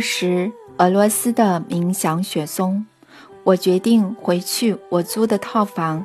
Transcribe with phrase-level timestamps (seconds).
[0.00, 2.86] 二十，俄罗斯的冥想雪松。
[3.44, 6.02] 我决定回去我租的套房。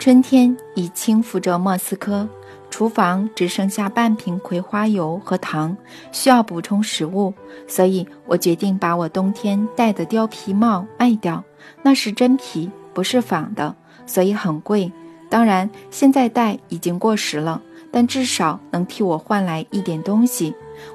[0.00, 2.28] 春天已轻拂着莫斯科，
[2.70, 5.76] 厨房只剩下半瓶葵花油和糖，
[6.10, 7.32] 需要补充食物，
[7.68, 11.44] 所以我决定把我冬天戴的貂皮帽卖掉。
[11.84, 13.72] 那是真皮，不是仿的，
[14.06, 14.90] 所以很贵。
[15.30, 20.52] 当然，现在戴已经过时了，但至少能替我换来一点东西。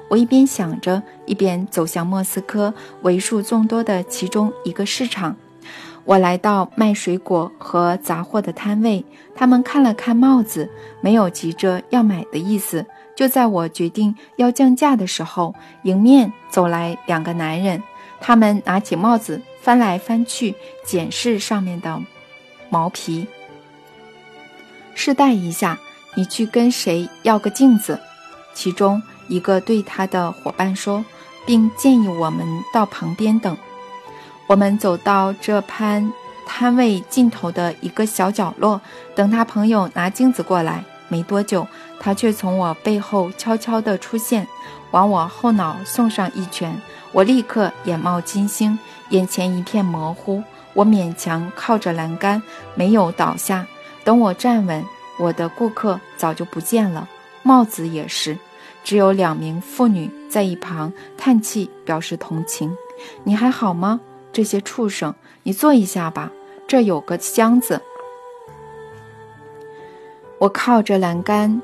[0.08, 5.36] 我一边想着，一边走向莫斯科为数众多的其中一个市场。
[6.04, 9.04] 我来到卖水果和杂货的摊位，
[9.34, 10.68] 他们看了看帽子，
[11.00, 12.84] 没有急着要买的意思。
[13.14, 17.82] 就在我决定要降价的时候，迎面走来两个男人，
[18.20, 20.54] 他们拿起帽子翻来翻去，
[20.84, 22.02] 检视上面的
[22.68, 23.26] 毛皮，
[24.94, 25.78] 试戴一下。
[26.14, 27.98] 你去跟谁要个镜子？
[28.52, 31.02] 其中一个对他的伙伴说，
[31.46, 33.56] 并建议我们到旁边等。
[34.46, 36.12] 我们走到这摊
[36.44, 38.78] 摊位尽头的一个小角落，
[39.14, 40.84] 等他朋友拿镜子过来。
[41.08, 41.66] 没多久，
[41.98, 44.46] 他却从我背后悄悄地出现，
[44.90, 46.78] 往我后脑送上一拳。
[47.12, 50.42] 我立刻眼冒金星，眼前一片模糊。
[50.74, 52.42] 我勉强靠着栏杆，
[52.74, 53.66] 没有倒下。
[54.04, 54.84] 等我站稳，
[55.18, 57.08] 我的顾客早就不见了，
[57.42, 58.36] 帽子也是。
[58.84, 62.76] 只有两名妇女在一旁叹气，表示同情。
[63.24, 64.00] 你还好吗？
[64.32, 66.30] 这些畜生，你坐一下吧，
[66.66, 67.80] 这有个箱子。
[70.38, 71.60] 我靠着栏杆，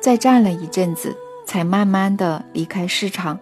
[0.00, 3.38] 再站了一阵子，才慢慢的离开市场。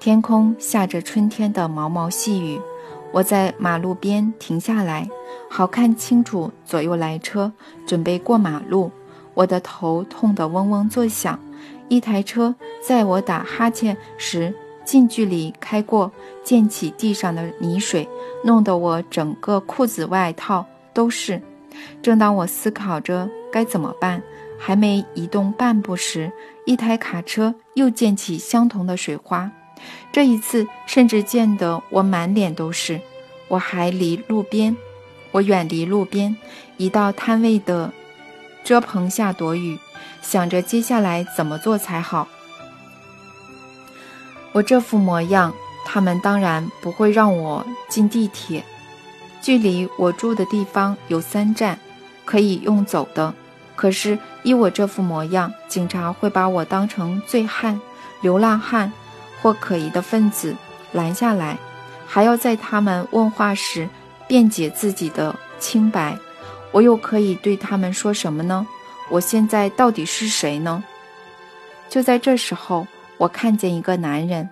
[0.00, 2.60] 天空下着春天的毛毛细雨。
[3.12, 5.08] 我在马路边停下来，
[5.48, 7.52] 好看清楚左右来车，
[7.86, 8.90] 准备过马路。
[9.34, 11.38] 我的头痛得嗡嗡作响。
[11.88, 16.10] 一台车在我打哈欠时近距离开过，
[16.44, 18.08] 溅起地上的泥水，
[18.44, 21.40] 弄得我整个裤子外套都是。
[22.02, 24.22] 正当我思考着该怎么办，
[24.58, 26.30] 还没移动半步时，
[26.64, 29.50] 一台卡车又溅起相同的水花，
[30.10, 33.00] 这一次甚至溅得我满脸都是。
[33.48, 34.76] 我还离路边，
[35.30, 36.36] 我远离路边，
[36.78, 37.92] 移到摊位的
[38.64, 39.78] 遮棚下躲雨。
[40.26, 42.26] 想着接下来怎么做才好。
[44.50, 45.54] 我这副模样，
[45.84, 48.64] 他们当然不会让我进地铁。
[49.40, 51.78] 距离我住的地方有三站，
[52.24, 53.32] 可以用走的。
[53.76, 57.80] 可是依我这副模样，警察会把我当成醉汉、
[58.20, 58.92] 流浪汉
[59.40, 60.56] 或可疑的分子
[60.90, 61.56] 拦下来，
[62.04, 63.88] 还要在他们问话时
[64.26, 66.18] 辩解自己的清白。
[66.72, 68.66] 我又可以对他们说什么呢？
[69.08, 70.82] 我现在到底是谁呢？
[71.88, 72.86] 就在这时候，
[73.18, 74.48] 我看见一个男人，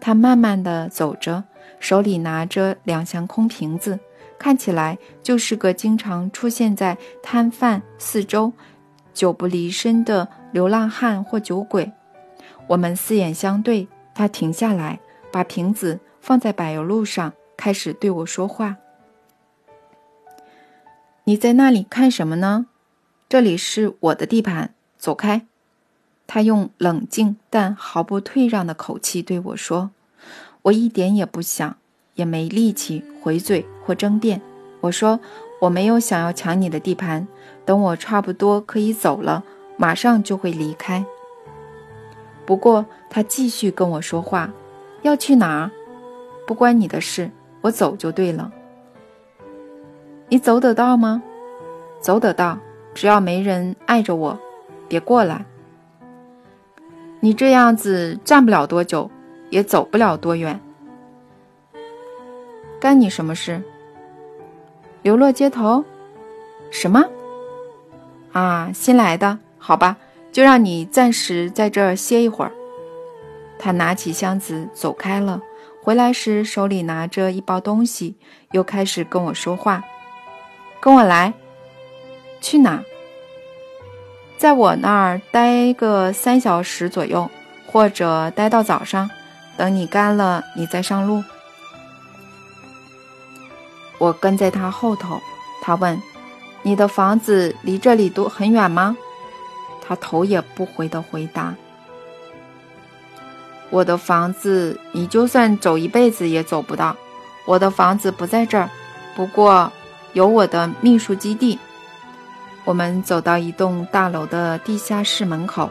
[0.00, 1.42] 他慢慢地走着，
[1.80, 3.98] 手里拿着两箱空瓶子，
[4.38, 8.52] 看起来就是个经常出现在摊贩四周、
[9.12, 11.90] 久不离身的流浪汉或酒鬼。
[12.68, 15.00] 我们四眼相对，他停下来，
[15.32, 18.76] 把瓶子放在柏油路上，开始对我说话
[21.24, 22.66] ：“你在那里看什么呢？”
[23.28, 25.44] 这里是我的地盘，走开！
[26.28, 29.90] 他用冷静但毫不退让的口气对我说
[30.62, 31.76] ：“我一点也不想，
[32.14, 34.40] 也没力气回嘴或争辩。”
[34.80, 35.18] 我说
[35.62, 37.26] ：“我没有想要抢你的地盘，
[37.64, 39.42] 等我差不多可以走了，
[39.76, 41.04] 马上就会离开。”
[42.46, 44.52] 不过他继续跟我说话
[45.02, 45.72] ：“要去哪儿？
[46.46, 47.28] 不关你的事，
[47.62, 48.52] 我走就对了。
[50.28, 51.20] 你走得到吗？
[52.00, 52.56] 走得到。”
[52.96, 54.40] 只要没人碍着我，
[54.88, 55.44] 别过来。
[57.20, 59.10] 你这样子站不了多久，
[59.50, 60.58] 也走不了多远。
[62.80, 63.62] 干你什么事？
[65.02, 65.84] 流落街头？
[66.70, 67.04] 什么？
[68.32, 69.38] 啊，新来的？
[69.58, 69.98] 好吧，
[70.32, 72.52] 就让你暂时在这儿歇一会儿。
[73.58, 75.42] 他拿起箱子走开了，
[75.82, 78.16] 回来时手里拿着一包东西，
[78.52, 79.84] 又开始跟我说话。
[80.80, 81.34] 跟我来。
[82.40, 82.82] 去哪？
[84.38, 87.30] 在我那儿待个三小时左右，
[87.66, 89.10] 或者待到早上，
[89.56, 91.24] 等你干了，你再上路。
[93.98, 95.20] 我跟在他后头。
[95.62, 96.00] 他问
[96.62, 98.96] ：“你的房子离这里都很远吗？”
[99.84, 101.54] 他头也不回的回答
[103.70, 106.94] ：“我的房子，你就算走一辈子也走不到。
[107.46, 108.70] 我的房子不在这儿，
[109.16, 109.72] 不过
[110.12, 111.58] 有我的秘书基地。”
[112.66, 115.70] 我们走到一栋大楼的地下室门口，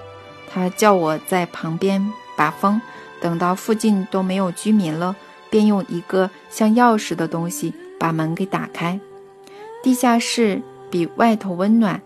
[0.50, 2.02] 他叫我在旁边
[2.38, 2.80] 把风，
[3.20, 5.14] 等到附近都没有居民了，
[5.50, 8.98] 便用一个像钥匙的东西把门给打开。
[9.84, 12.02] 地下室比外头温暖，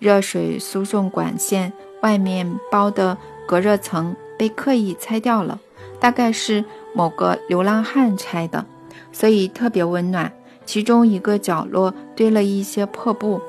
[0.00, 1.72] 热水输送管线
[2.02, 3.16] 外面包的
[3.46, 5.60] 隔热层被刻意拆掉了，
[6.00, 8.66] 大概是某个流浪汉拆的，
[9.12, 10.32] 所以特别温暖。
[10.66, 13.40] 其中一个角落堆了一些破布，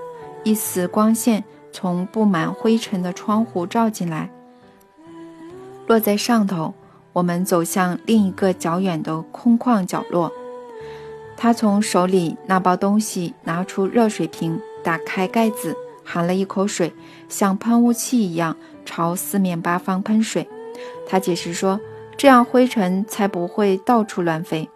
[0.45, 1.43] 一丝光线
[1.73, 4.29] 从布满灰尘的窗户照进来，
[5.87, 6.73] 落在上头。
[7.13, 10.31] 我们走向另一个较远的空旷角落。
[11.35, 16.93] 他从手里那包东西拿出热水瓶，打开盖子，含了一口水，
[17.27, 18.55] 像喷雾器一样
[18.85, 20.47] 朝四面八方喷水。
[21.07, 21.79] 他解释说
[22.15, 24.69] ：“这样灰尘才不会到处乱飞。”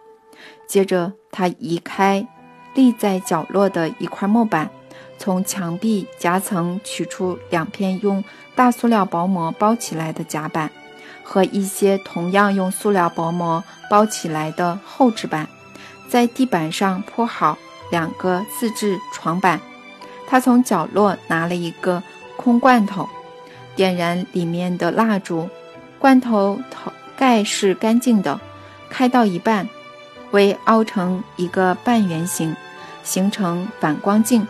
[0.66, 2.26] 接着，他移开
[2.74, 4.70] 立在角落的一块木板，
[5.20, 8.24] 从墙壁夹层取出两片用
[8.54, 10.70] 大塑料薄膜包起来的夹板。
[11.22, 15.46] 和一些同样用塑料薄膜包起来的厚纸板，
[16.08, 17.56] 在地板上铺好
[17.92, 19.60] 两个自制床板。
[20.26, 22.02] 他从角落拿了一个
[22.36, 23.08] 空罐头，
[23.76, 25.48] 点燃里面的蜡烛。
[26.00, 28.40] 罐头头盖是干净的，
[28.88, 29.68] 开到一半，
[30.32, 32.56] 为凹成一个半圆形，
[33.04, 34.44] 形成反光镜。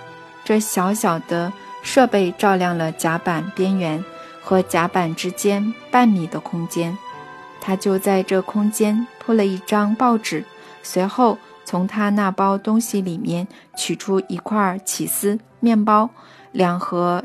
[0.44, 1.52] 这小小的
[1.82, 4.04] 设备照亮了甲板边缘。
[4.42, 6.96] 和甲板之间半米的空间，
[7.60, 10.44] 他就在这空间铺了一张报纸，
[10.82, 13.46] 随后从他那包东西里面
[13.76, 16.08] 取出一块起司、面包、
[16.52, 17.22] 两盒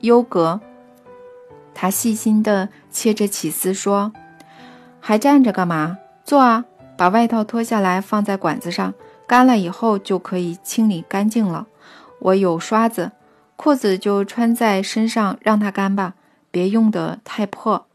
[0.00, 0.60] 优格。
[1.72, 4.12] 他细心地切着起司，说
[5.00, 5.96] ：“还站着干嘛？
[6.24, 6.64] 坐啊！
[6.98, 8.92] 把外套脱下来，放在管子上，
[9.26, 11.66] 干了以后就可以清理干净了。
[12.18, 13.12] 我有刷子。”
[13.56, 16.14] 裤子就穿在身上，让它干吧，
[16.50, 17.86] 别用得太破。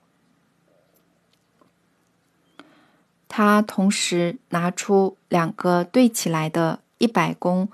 [3.28, 7.68] 他同时拿出两个对起来的一百公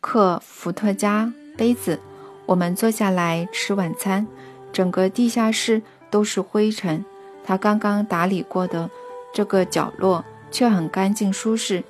[0.00, 2.00] 克伏特加杯子。
[2.46, 4.26] 我们坐下来吃晚餐，
[4.72, 7.04] 整个地下室都是灰尘。
[7.44, 8.88] 他刚刚打理过的
[9.34, 11.82] 这个角落却很干净舒适。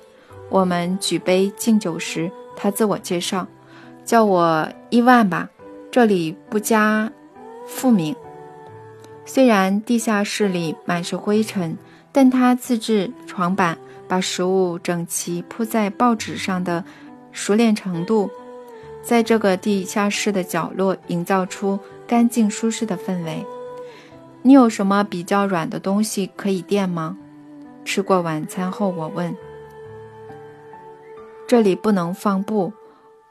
[0.49, 3.47] 我们举杯敬酒时，他自我介绍。
[4.05, 5.49] 叫我伊万吧，
[5.89, 7.09] 这里不加
[7.65, 8.13] 复名。
[9.25, 11.77] 虽然地下室里满是灰尘，
[12.11, 16.83] 但他自制床板，把食物整齐铺在报纸上的
[17.31, 18.29] 熟练程度，
[19.01, 23.45] 在这个地下室的角落营造出干净舒适的氛围。
[24.41, 27.17] 你有什么比较软的东西可以垫吗？
[27.85, 29.33] 吃过晚餐后，我问。
[31.53, 32.73] 这里不能放布。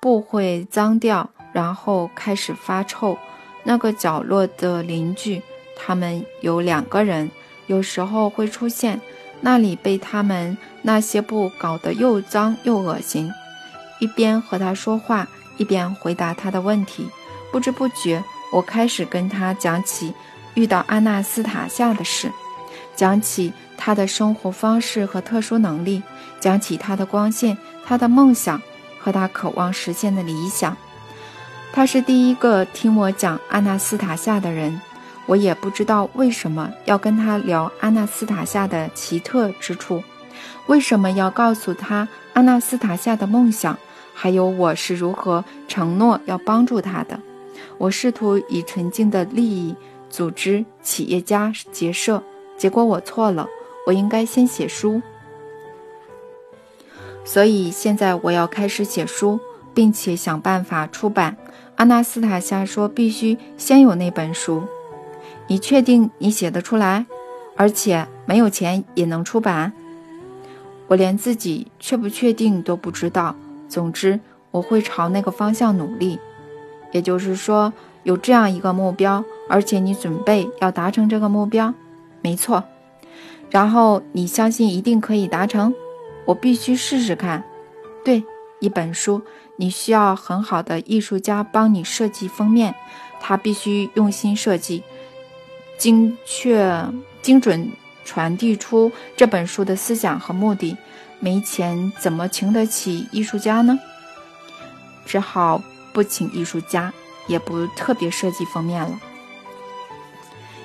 [0.01, 3.19] 布会脏掉，然后开始发臭。
[3.65, 5.43] 那个角落的邻居，
[5.77, 7.29] 他们有两个人，
[7.67, 9.01] 有时候会出现。
[9.41, 13.29] 那里被他们那些布搞得又脏又恶心。
[13.99, 15.27] 一边和他说话，
[15.57, 17.09] 一边回答他的问题。
[17.51, 18.23] 不知不觉，
[18.53, 20.15] 我开始跟他讲起
[20.55, 22.31] 遇到阿纳斯塔夏的事，
[22.97, 26.03] 讲起他的生活方式和特殊能力，
[26.41, 28.61] 讲起他的光线，他的梦想。
[29.05, 30.77] 和他渴望实现的理想，
[31.73, 34.81] 他是第一个听我讲阿纳斯塔夏的人。
[35.27, 40.05] 我也不知道为什么要跟他聊阿纳斯塔夏的奇特之处，
[40.69, 43.77] 为什么要告诉他阿纳斯塔夏的梦想，
[44.15, 47.19] 还有我是如何承诺要帮助他的。
[47.79, 49.75] 我试图以纯净的利益
[50.09, 52.23] 组织企业家结社，
[52.63, 53.49] 结果我错了。
[53.89, 55.03] 我应该先写书。
[57.25, 59.41] 所以现在我要开始写书，
[59.75, 61.37] 并且想办法出版。
[61.75, 64.63] 阿纳斯塔夏说：“必须先有那本书。”
[65.49, 67.05] 你确定你写得出来？
[67.57, 69.73] 而且没有钱也能出版？
[70.87, 73.35] 我连自己确不确定都不知道。
[73.69, 74.21] 总之，
[74.53, 76.21] 我会朝那个方向努力。
[76.93, 77.73] 也就是说，
[78.05, 81.75] 有这样一个目标，而且你准备要达成这个目标。
[82.23, 82.65] 没错。
[83.51, 85.75] 然后你相信一定可以达成？
[86.25, 87.45] 我必须试试看。
[88.05, 88.25] 对，
[88.61, 89.21] 一本书，
[89.57, 92.75] 你需要很好的艺术家帮你设计封面，
[93.21, 94.83] 他必须用心设计，
[95.77, 96.83] 精确、
[97.21, 97.71] 精准
[98.05, 100.77] 传递出这本书的思想和目的。
[101.21, 103.79] 没钱怎么请得起艺术家呢？
[105.05, 105.63] 只好
[105.93, 106.93] 不请艺术家，
[107.27, 108.99] 也不特别设计封面了。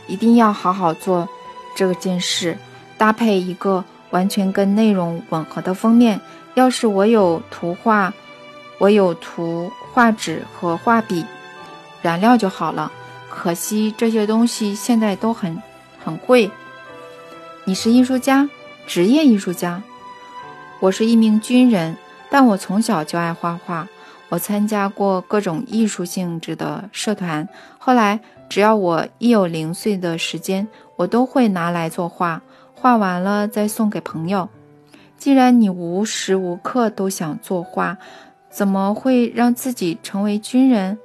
[0.08, 1.28] 一定要好好做
[1.77, 2.57] 这件事，
[2.98, 3.86] 搭配一个。
[4.10, 6.22] 完全跟内容吻合的封面，
[6.55, 8.13] 要是我有图画，
[8.77, 11.25] 我有图画纸和画笔，
[12.01, 12.89] 燃料就好了。
[13.29, 15.62] 可惜这些东西现在都很
[16.01, 16.50] 很贵。
[17.65, 18.50] 你是艺术家？
[18.88, 19.84] 职业艺术家。
[20.79, 21.98] 我是一名军人，
[22.29, 23.89] 但我从小就爱画画。
[24.29, 27.46] 我参加过各种艺术性质的社团，
[27.77, 30.65] 后来只要我一有零碎的时间，
[30.98, 32.42] 我都会拿来作画，
[32.75, 34.50] 画完了再送给朋友。
[35.18, 37.98] 既然你无时无刻都想作画，
[38.50, 41.00] 怎么会让自己成为军人？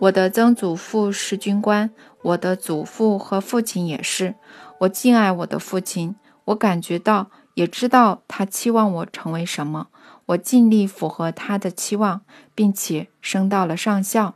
[0.00, 1.90] 我的曾祖父是军官，
[2.22, 4.34] 我的祖父和父亲也是。
[4.78, 9.88] 我敬爱我的父亲，我感觉到，也知道他期望我成为什么。
[10.26, 12.22] 我尽力符合他的期望，
[12.54, 14.34] 并且升到了上校。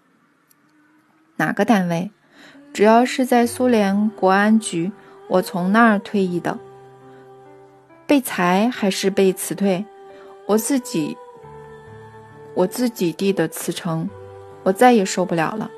[1.36, 2.10] 哪个单位？
[2.72, 4.92] 只要是在苏联国安局，
[5.28, 6.58] 我从那儿退役的。
[8.06, 9.84] 被裁还是被辞退？
[10.46, 11.16] 我自己，
[12.54, 14.08] 我自己递的辞呈。
[14.62, 15.70] 我再也受不了了。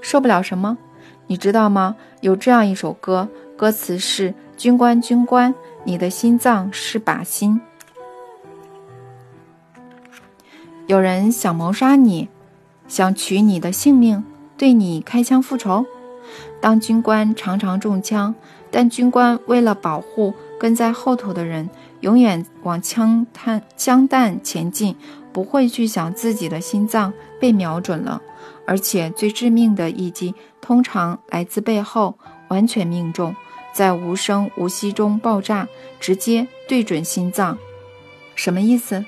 [0.00, 0.78] 受不了什么？
[1.26, 1.96] 你知道吗？
[2.20, 7.60] 有这样一首歌，歌词是：“军官，军官，你的心脏是靶心。”
[10.86, 12.28] 有人想谋杀你，
[12.86, 14.24] 想取你的性命，
[14.56, 15.84] 对你开枪复仇。
[16.66, 18.34] 当军官常常中枪，
[18.72, 21.70] 但军官为了保护跟在后头的人，
[22.00, 24.96] 永远往枪弹枪弹前进，
[25.32, 28.20] 不会去想自己的心脏被瞄准了。
[28.66, 32.18] 而且最致命的一击通常来自背后，
[32.48, 33.36] 完全命中，
[33.72, 35.68] 在无声无息中爆炸，
[36.00, 37.56] 直接对准心脏。
[38.34, 39.04] 什么意思？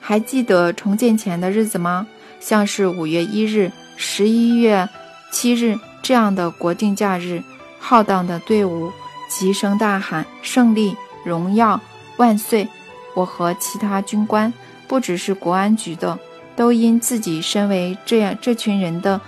[0.00, 2.06] 还记得重建前的日子吗？
[2.40, 4.86] 像是五月一日、十一月
[5.32, 7.42] 七日这样的国定假日，
[7.78, 8.92] 浩荡的队伍
[9.28, 11.80] 齐声大喊“胜利、荣耀、
[12.16, 12.68] 万岁”。
[13.14, 14.52] 我和其他军官，
[14.86, 16.18] 不只是国安局的，
[16.54, 19.20] 都因自己身为这样这群人的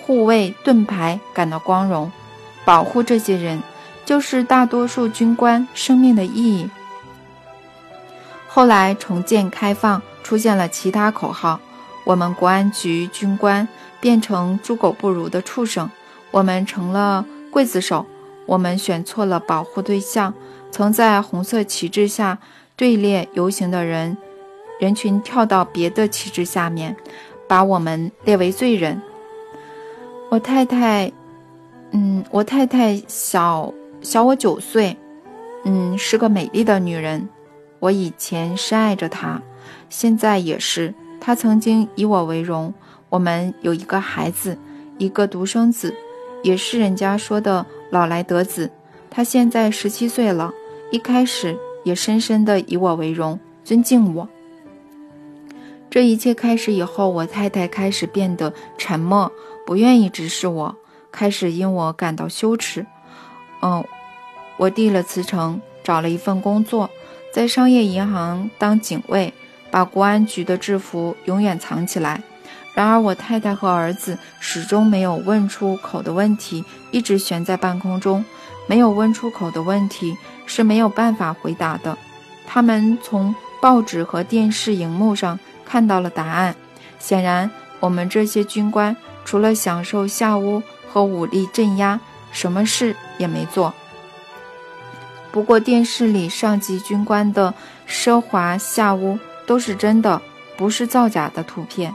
[0.00, 2.10] 护卫盾牌感到光荣。
[2.64, 3.62] 保护这些人，
[4.04, 6.70] 就是大多数军官生命的意义。
[8.48, 11.60] 后来重建开放，出现了其他口号，
[12.04, 13.66] 我们国安局军官
[14.02, 15.88] 变成猪狗不如的畜生，
[16.32, 18.04] 我们成了刽子手，
[18.46, 20.34] 我们选错了保护对象。
[20.72, 22.36] 曾在红色旗帜下
[22.74, 24.16] 队列游行的人，
[24.80, 26.96] 人群跳到别的旗帜下面，
[27.46, 29.00] 把我们列为罪人。
[30.30, 31.12] 我太太，
[31.92, 34.96] 嗯，我太太小小我九岁，
[35.64, 37.28] 嗯，是个美丽的女人。
[37.78, 39.40] 我以前深爱着她，
[39.88, 40.92] 现在也是。
[41.20, 42.74] 她曾经以我为荣。
[43.12, 44.56] 我们有一个孩子，
[44.96, 45.94] 一个独生子，
[46.42, 48.70] 也是人家说的老来得子。
[49.10, 50.50] 他现在十七岁了，
[50.90, 51.54] 一开始
[51.84, 54.26] 也深深的以我为荣，尊敬我。
[55.90, 59.30] 这一切开始以后，我太太开始变得沉默，
[59.66, 60.74] 不愿意直视我，
[61.10, 62.86] 开始因我感到羞耻。
[63.60, 63.84] 嗯，
[64.56, 66.88] 我递了辞呈，找了一份工作。
[67.30, 69.34] 在商业银行当警卫，
[69.70, 72.22] 把国安局的制服永远藏起来。
[72.74, 78.24] 然而，我太太和儿子始终没有问出口的问题一直悬在半空中。
[78.68, 81.98] 没有问出口的问题是没有办法回答的。
[82.46, 86.54] 他们从报纸和电视荧幕上看到了答案。
[86.98, 87.50] 显然，
[87.80, 92.00] 我们这些军官除了享受下屋和武力镇压，
[92.30, 93.74] 什么事也没做。
[95.30, 97.52] 不过电视里上级军官的
[97.88, 100.22] 奢华下屋都是真的，
[100.56, 101.92] 不是造假的图片。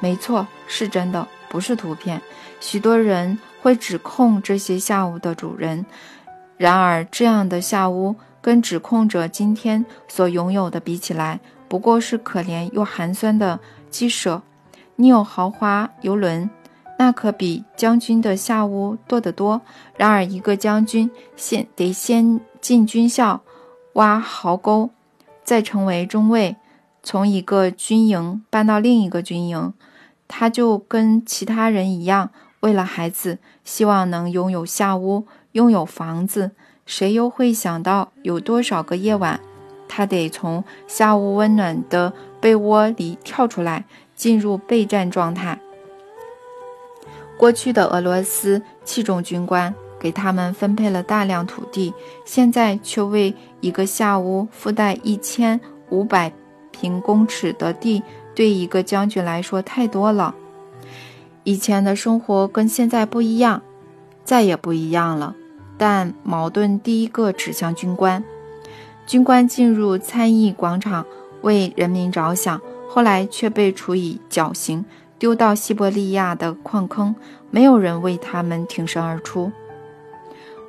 [0.00, 2.20] 没错，是真的，不是图片。
[2.60, 5.84] 许多人会指控这些下屋的主人，
[6.56, 13.58] 然而这样的下屋跟指控者今天所拥有的比起来，不过是可怜又寒酸的
[13.90, 14.42] 鸡舍。
[14.96, 16.50] 你有豪华游轮，
[16.98, 19.60] 那可比将军的下屋多得多。
[19.96, 22.40] 然而一个将军先得先。
[22.60, 23.40] 进军校，
[23.92, 24.90] 挖壕沟，
[25.44, 26.56] 再成为中尉，
[27.04, 29.72] 从一个军营搬到另一个军营，
[30.28, 32.30] 他就跟其他人一样，
[32.60, 36.52] 为了孩子，希望能拥有下屋，拥有房子。
[36.86, 39.40] 谁又会想到，有多少个夜晚，
[39.88, 45.58] 他得从下屋温暖的被窝里跳出来，进入备战状态？
[47.36, 49.74] 过去的俄罗斯器重军官。
[50.00, 51.92] 给他们分配了大量土地，
[52.24, 56.32] 现在却为一个下屋附带一千五百
[56.78, 58.02] 平公尺的地，
[58.34, 60.34] 对一个将军来说太多了。
[61.44, 63.62] 以前的生活跟现在不一样，
[64.22, 65.34] 再也不一样了。
[65.76, 68.22] 但矛盾第一个指向军官，
[69.06, 71.06] 军官进入参议广场
[71.42, 74.84] 为人民着想，后来却被处以绞刑，
[75.18, 77.14] 丢到西伯利亚的矿坑，
[77.50, 79.50] 没有人为他们挺身而出。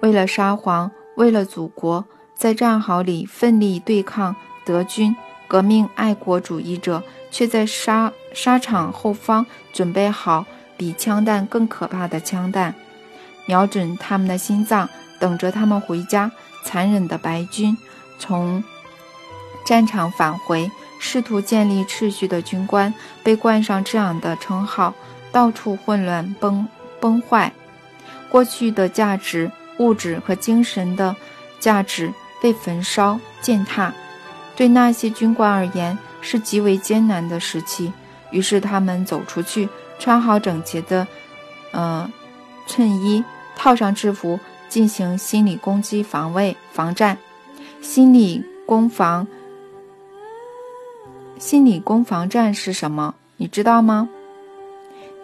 [0.01, 5.13] 为了沙皇，为了祖国，在战壕里奋力对抗德军
[5.49, 10.45] 革命爱国主义者，却在沙沙场后方准备好
[10.77, 12.75] 比枪弹更可怕的枪弹，
[13.47, 14.87] 瞄准他们的心脏，
[15.19, 16.31] 等着他们回家。
[16.65, 17.75] 残忍的白军
[18.19, 18.63] 从
[19.65, 24.93] 战场返回，试图建立秩序的军官被冠上这样的称号，
[25.31, 26.67] 到处混乱崩
[26.99, 27.53] 崩坏，
[28.29, 31.15] 过去的价值、物质和精神的
[31.59, 33.93] 价值被焚烧践踏。
[34.59, 37.93] 对那些军官而言是极为艰难的时期。
[38.29, 41.07] 于是他们走出去，穿好整洁的，
[41.71, 42.11] 呃，
[42.67, 43.23] 衬衣，
[43.55, 44.37] 套上制服。
[44.67, 47.17] 进行心理攻击、防卫、防战。
[47.81, 49.25] 心理攻防，
[51.39, 53.15] 心理攻防战是什么？
[53.37, 54.09] 你知道吗？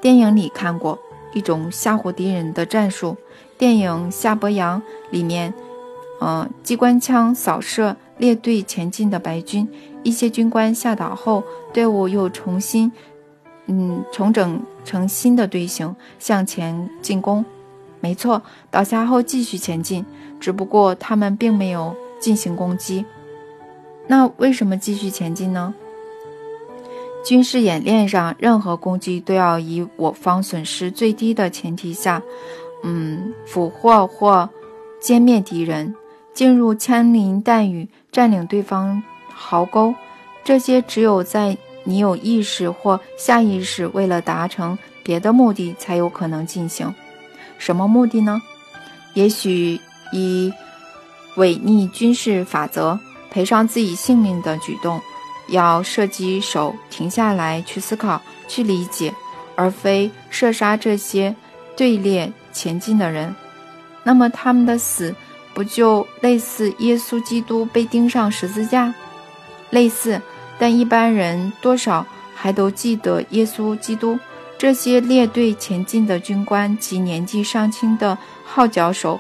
[0.02, 0.98] 电影里看过
[1.34, 3.18] 一种吓唬敌人的战术。
[3.58, 5.54] 电影《夏伯阳》里面，
[6.22, 9.68] 嗯，机关枪扫射列队前进的白军，
[10.04, 11.44] 一些军官下倒后，
[11.74, 12.92] 队伍又重新，
[13.68, 17.44] 嗯，重整成新的队形向前进攻。
[18.00, 20.06] 没错，倒下后继续前进，
[20.40, 23.06] 只不过他们并没有进行攻击。
[24.08, 25.74] 那为什么继续前进呢？
[27.26, 32.22] 军事演练上，任何攻击都要以我方损失最低的前提下，
[32.84, 34.48] 嗯，俘获或
[35.02, 35.96] 歼灭敌人，
[36.36, 39.02] 进入枪林弹雨，占领对方
[39.34, 39.96] 壕沟。
[40.44, 46.94] 这些只有在你有意识或下意识为了达成别的目的才有可能进行。
[47.58, 48.40] 什么目的呢？
[49.14, 49.80] 也许
[50.12, 50.54] 以
[51.38, 53.00] 违逆军事法则、
[53.32, 55.02] 赔上自己性命的举动，
[55.48, 59.14] 要射击手停下来去思考、去理解，
[59.56, 61.34] 而非射杀这些
[61.78, 63.34] 队列前进的人。
[64.04, 65.16] 那么他们的死
[65.56, 68.94] 不就类似耶稣基督被钉上十字架？
[69.72, 70.22] 类似，
[70.60, 74.20] 但一般人多少还都记得耶稣基督。
[74.58, 79.20] 这些列队前进的军官及年纪尚轻的号角手，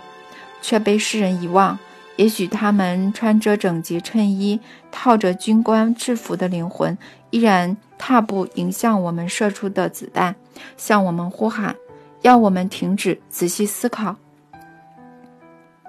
[0.62, 1.80] 却被世人遗忘。
[2.18, 4.60] 也许他们穿着整洁衬衣、
[4.92, 6.98] 套着军官制服的灵魂，
[7.30, 10.36] 依然踏步迎向我们射出的子弹，
[10.78, 11.76] 向我们呼喊，
[12.22, 14.16] 要我们停止、仔细思考。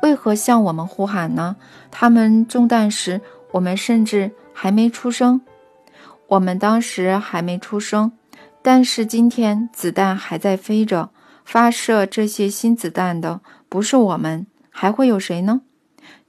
[0.07, 1.57] 为何向我们呼喊呢？
[1.91, 5.41] 他们中弹时，我们甚至还没出生。
[6.29, 8.13] 我们当时还没出生。
[8.63, 11.11] 但是今天子弹还在飞着，
[11.45, 15.63] 发射这些新子弹的不是我们，还会有谁呢？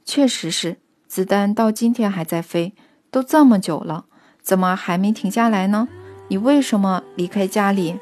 [0.04, 2.74] 确实是，子弹到今天还在飞，
[3.12, 4.06] 都这么久了，
[4.42, 5.88] 怎么还没停下来呢？
[6.30, 8.00] 你为什么离开家里？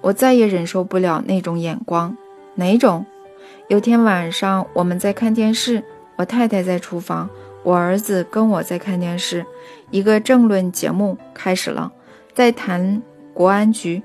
[0.00, 2.16] 我再也忍受不了那种眼光。
[2.54, 3.04] 哪种？
[3.68, 5.84] 有天晚上我们在看电视，
[6.16, 7.28] 我太太在厨房，
[7.62, 9.44] 我儿子跟我在看电视，
[9.90, 11.92] 一个政论节目开始了。
[12.32, 13.02] 在谈
[13.34, 14.02] 国安局，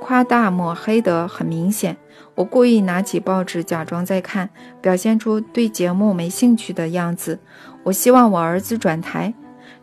[0.00, 1.94] 夸大抹黑得很明显。
[2.34, 4.48] 我故意拿起报纸，假装在看，
[4.80, 7.38] 表现出对节目没兴趣的样子。
[7.82, 9.34] 我希望我儿子转台，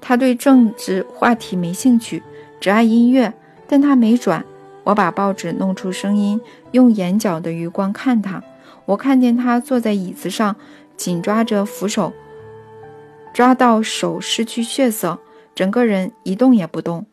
[0.01, 2.23] 他对政治话题没兴趣，
[2.59, 3.31] 只爱音乐，
[3.67, 4.43] 但他没转。
[4.85, 8.41] 我把报纸弄出声音，用眼角的余光看他。
[8.89, 10.55] 我看见他坐在椅子上，
[10.97, 12.11] 紧抓着扶手，
[13.31, 15.19] 抓到手失去血色，
[15.53, 17.05] 整个人一动也不动。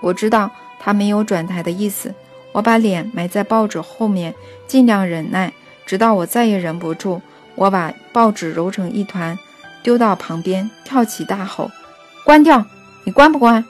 [0.00, 2.14] 我知道他没有转台的意思。
[2.52, 4.32] 我把脸埋在报纸后面，
[4.68, 5.52] 尽量忍耐，
[5.84, 7.20] 直到我再也忍不住。
[7.56, 9.36] 我把报纸揉成一团，
[9.82, 11.68] 丢到旁边，跳起大吼
[12.24, 12.64] ：“关掉！
[13.02, 13.64] 你关不关？”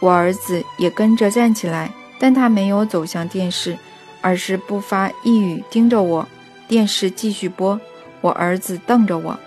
[0.00, 3.78] 我儿子也跟着站起来，但他没有走向电视，
[4.28, 6.28] 而是不发一语，盯着我。
[6.68, 7.80] 电视继续播，
[8.20, 9.40] 我儿子瞪着我。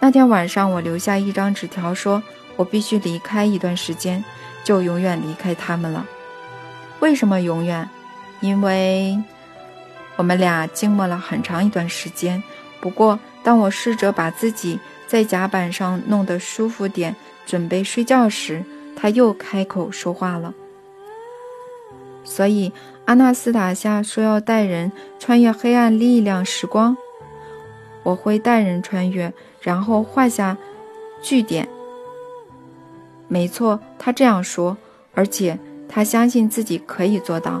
[0.00, 2.22] 那天晚上，我留下一张纸条，说
[2.56, 4.24] 我必须离开一段时间。
[4.64, 6.06] 就永远离开他们了。
[7.00, 7.86] 为什么永远？
[8.40, 9.22] 因为
[10.16, 12.42] 我们俩静默了很长一段时间。
[12.80, 17.14] 不过，当我试着把自己在甲板上弄得舒服点，
[17.44, 18.64] 准备睡觉时，
[18.96, 20.54] 他又开口说话了。
[22.24, 22.72] 所以，
[23.12, 26.96] 阿纳斯塔夏说要带人穿越黑暗力量时光。
[28.04, 30.56] 我会带人穿越，然后画下
[31.20, 31.68] 句点。
[33.28, 34.78] 没错，他这样说，
[35.12, 35.58] 而且
[35.90, 37.60] 他相信自己可以做到。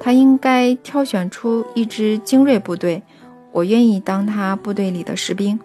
[0.00, 3.04] 他应该挑选出一支精锐部队，
[3.52, 5.60] 我愿意当他部队里的士兵。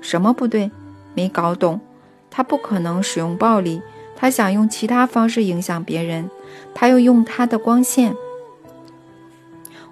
[0.00, 0.72] 什么部队？
[1.14, 1.80] 没搞懂。
[2.28, 3.80] 他不可能使用暴力，
[4.20, 6.28] 他想用其他方式影响别人。
[6.74, 8.14] 他又用他的光线。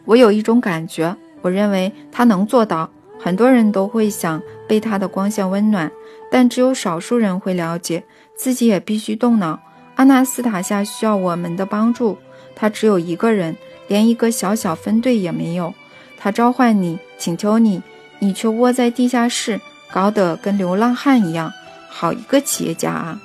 [0.04, 5.90] 我有一种感觉，我认为他能做到，很多人都会想被他的光线温暖，
[6.30, 8.04] 但只有少数人会了解
[8.36, 9.58] 自己也必须动脑。
[9.96, 12.18] 阿纳斯塔夏需要我们的帮助，
[12.54, 13.56] 他只有一个人，
[13.88, 15.72] 连一个小小分队也没有。
[16.18, 17.82] 他召唤你，请求你，
[18.18, 19.60] 你却窝在地下室，
[19.90, 21.52] 搞得跟流浪汉一样。
[21.88, 23.20] 好一个企业家啊！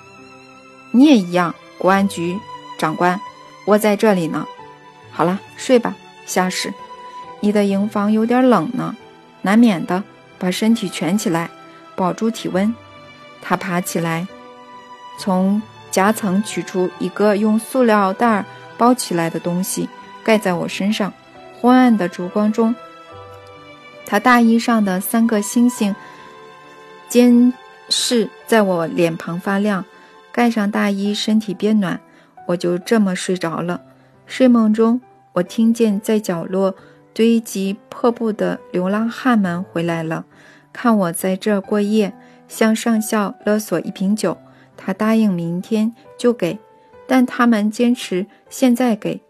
[0.96, 2.40] 你也一样，国安局
[2.78, 3.20] 长官，
[3.66, 4.46] 窝在这里呢。
[5.12, 5.96] 好了，睡吧，
[6.28, 6.72] 夏使。
[7.40, 8.96] 你的营房有点冷呢，
[9.42, 10.04] 难免的。
[10.40, 11.50] 把身体蜷起来，
[11.96, 12.76] 保住体温。
[13.42, 14.28] 他爬起来，
[15.18, 18.44] 从夹层取出一个用塑料袋
[18.78, 19.88] 包起来的东西，
[20.24, 21.14] 盖在我身上。
[21.62, 22.76] 昏暗的烛光中，
[24.06, 25.96] 他大衣上的三个星星
[27.08, 27.54] 监
[27.88, 29.86] 视在我脸庞发亮。
[30.34, 32.02] 盖上大衣，身体变暖，
[32.48, 33.84] 我就这么睡着了。
[34.26, 35.00] 睡梦中，
[35.34, 36.76] 我听见在角落
[37.14, 40.26] 堆积破布的流浪汉们回来了，
[40.74, 42.12] 看我在这儿过夜，
[42.48, 44.38] 向上校勒索一瓶酒。
[44.76, 46.58] 他答应明天就给，
[47.06, 49.22] 但他们坚持现在给，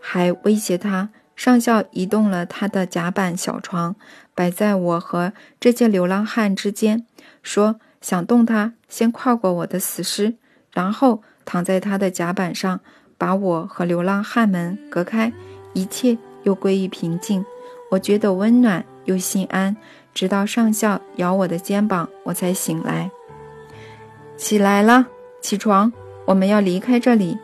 [0.00, 1.10] 还威胁他。
[1.34, 3.94] 上校移动了他的甲板小床，
[4.34, 7.04] 摆在我和这些流浪汉之间，
[7.42, 10.34] 说：“想动他，先跨过我的死尸，
[10.72, 12.80] 然后躺在他的甲板上。”
[13.18, 15.32] 把我和流浪汉们隔开，
[15.72, 17.42] 一切又归于平静。
[17.90, 19.74] 我觉得温暖又心安，
[20.12, 23.10] 直到上校摇我的肩膀，我才醒来。
[24.36, 25.06] 起来了，
[25.40, 25.90] 起床，
[26.26, 27.38] 我们要离开这里。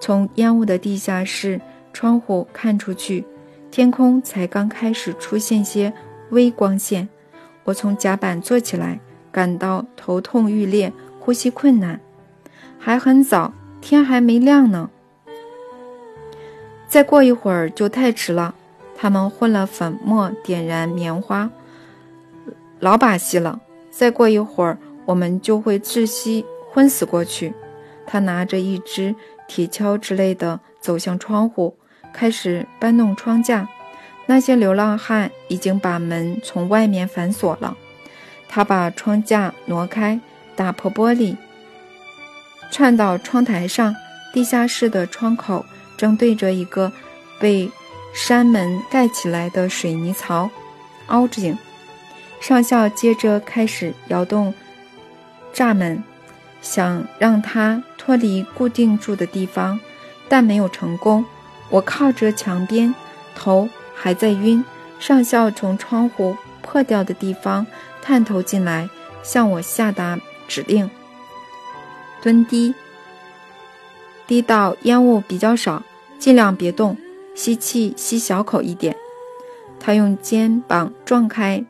[0.00, 1.60] 从烟雾的地下室
[1.92, 3.26] 窗户看出去，
[3.72, 5.92] 天空才刚开始出现些
[6.30, 7.08] 微光线。
[7.64, 9.00] 我从甲板坐起来，
[9.36, 12.00] 感到头痛欲裂，呼吸困难。
[12.78, 13.52] 还很早。
[13.82, 14.88] 天还没亮呢，
[16.88, 18.54] 再过一会儿就太迟了。
[18.96, 21.50] 他们混了粉末，点燃棉花，
[22.80, 23.60] 老把戏了。
[23.90, 27.52] 再过一会儿，我们就会窒息、昏死过去。
[28.06, 29.14] 他拿着一只
[29.46, 31.76] 铁锹之类的走向窗户，
[32.12, 33.68] 开始搬弄窗架。
[34.24, 37.76] 那些流浪汉已经把门从外面反锁了。
[38.48, 40.20] 他把窗架挪开，
[40.54, 41.36] 打破玻璃。
[42.70, 43.94] 窜到窗台上，
[44.32, 45.64] 地下室的窗口
[45.96, 46.90] 正对着一个
[47.38, 47.70] 被
[48.14, 50.50] 山门盖起来的水泥槽，
[51.06, 51.56] 凹井。
[52.40, 54.52] 上校接着开始摇动
[55.52, 56.02] 闸门，
[56.60, 59.80] 想让它脱离固定住的地方，
[60.28, 61.24] 但没有成功。
[61.70, 62.94] 我靠着墙边，
[63.34, 64.64] 头还在晕。
[64.98, 67.66] 上校从窗户破掉的地方
[68.06, 68.88] 探头进来，
[69.24, 70.16] 向我下达
[70.46, 70.88] 指令。
[72.22, 72.72] 蹲低，
[74.28, 75.82] 低到烟雾比较少，
[76.16, 76.96] 尽量别动，
[77.34, 78.96] 吸气吸小口一点。
[79.80, 81.64] 他用肩膀撞开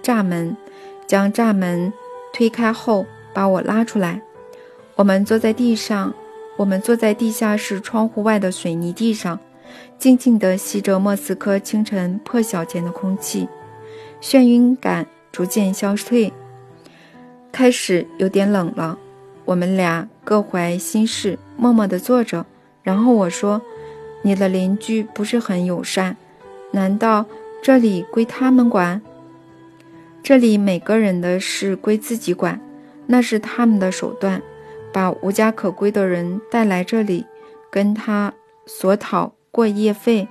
[0.00, 0.56] 闸门，
[1.06, 1.92] 将闸门
[2.32, 3.04] 推开后，
[3.34, 4.22] 把我拉出来。
[4.96, 6.14] 我们坐在地上，
[6.56, 9.38] 我们坐在地下室窗户外的水泥地上，
[9.98, 13.46] 静静地吸着莫斯科清晨破晓前的空气。
[14.22, 15.06] 眩晕感
[15.38, 16.32] 逐渐消退，
[17.52, 18.98] 开始有点冷了。
[19.44, 22.44] 我们俩各怀心事，默默地坐着。
[22.82, 23.62] 然后我说
[24.22, 26.16] ：“你的邻居不是很友善，
[26.72, 27.24] 难道
[27.62, 29.00] 这里归他们管？
[30.24, 32.60] 这里每个人的事归自己管，
[33.06, 34.42] 那是他们的手段，
[34.92, 37.24] 把无家可归的人带来这里，
[37.70, 38.34] 跟他
[38.66, 40.26] 索讨过夜费，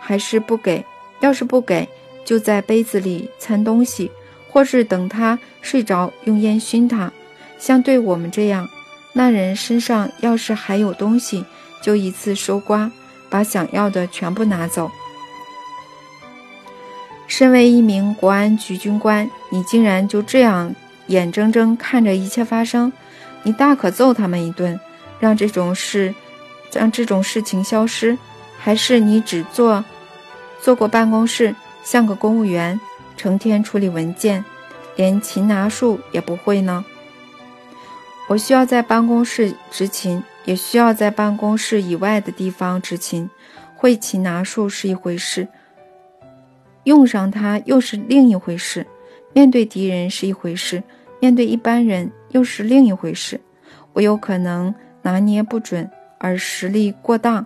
[0.00, 0.86] 还是不给？
[1.20, 1.86] 要是不给，
[2.24, 4.10] 就在杯子里掺东西，
[4.52, 7.10] 或是等他睡着用烟熏他。”
[7.58, 8.68] 像对我们这样，
[9.12, 11.44] 那人身上要是还有东西，
[11.80, 12.90] 就一次收刮，
[13.30, 14.90] 把想要的全部拿走。
[17.28, 20.74] 身为一名国安局军官，你竟然就这样
[21.06, 22.92] 眼睁睁看着一切发生？
[23.44, 24.78] 你大可揍他们一顿，
[25.18, 26.14] 让这种事，
[26.72, 28.18] 让这种事情消失。
[28.58, 29.84] 还是你只做，
[30.60, 32.78] 做过办公室，像个公务员，
[33.16, 34.44] 成天处理文件，
[34.96, 36.84] 连擒拿术也不会呢？
[38.28, 43.28] 我需要在办公室执勤，也需要在办公室以外的地方执勤。
[43.76, 45.48] 会擒拿术是一回事，
[46.84, 48.86] 用上它又是另一回事。
[49.32, 50.82] 面对敌人是一回事，
[51.18, 53.40] 面对一般人又是另一回事。
[53.92, 54.72] 我有可能
[55.02, 57.44] 拿捏不准，而实力过当。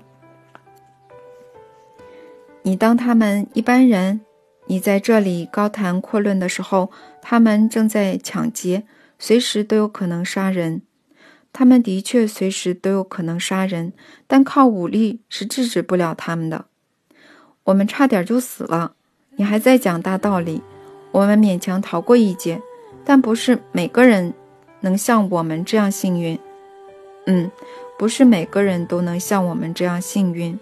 [2.60, 4.20] 你当他们一般人，
[4.66, 6.90] 你在这里高谈阔论的时候，
[7.22, 8.84] 他们正在抢劫。
[9.18, 10.82] 随时都有可能杀人，
[11.50, 13.94] 他们的确随时都有可能杀人，
[14.26, 16.66] 但靠武力是制止不了他们的。
[17.64, 18.92] 我们差点就死了，
[19.36, 20.60] 你还在讲大道理，
[21.12, 22.60] 我们勉强逃过一劫，
[23.06, 24.34] 但不是每个人
[24.80, 26.38] 能像我们这样幸运。
[27.24, 27.50] 嗯，
[27.98, 30.58] 不是每个人都能像我们这样幸运。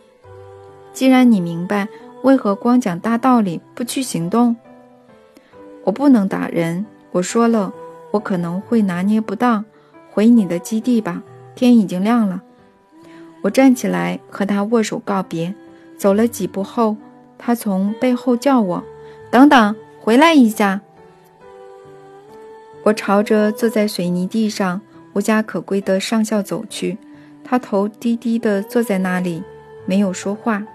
[0.92, 1.88] 既然你明白，
[2.24, 4.56] 为何光讲大道理不去行动？
[5.84, 6.86] 我不能打人。
[7.12, 7.70] 我说了，
[8.12, 9.62] 我可能会拿捏不当。
[10.10, 11.22] 回你的基地吧，
[11.54, 12.42] 天已经亮了。
[13.42, 15.54] 我站起来和他握手告别，
[15.98, 16.96] 走了几步后，
[17.36, 18.82] 他从背后叫我
[19.30, 20.80] ：“等等，回来一下。”
[22.84, 24.80] 我朝着坐在水泥地上
[25.12, 26.96] 无家可归的上校走去，
[27.44, 29.42] 他头低低地坐在那里，
[29.84, 30.66] 没有说话。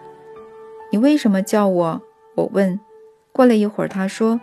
[0.92, 2.02] 你为什么叫我？
[2.36, 2.80] 我问。
[3.32, 4.40] 过了一会儿，他说：“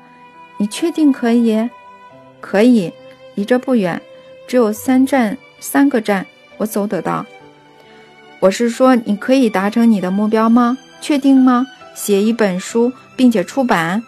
[0.59, 1.69] 你确定可以？
[2.41, 2.93] 可以，
[3.35, 4.01] 离这不远。”
[4.47, 6.25] 只有三站，三个站，
[6.59, 7.27] 我走得到。
[8.39, 10.79] 我是说，你可以达成你的目标吗？
[11.01, 11.67] 确定吗？
[11.95, 14.03] 写一本书，并且出版。